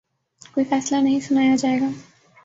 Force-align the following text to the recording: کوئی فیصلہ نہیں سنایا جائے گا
کوئی 0.53 0.65
فیصلہ 0.65 0.97
نہیں 0.97 1.19
سنایا 1.19 1.55
جائے 1.55 1.79
گا 1.81 1.89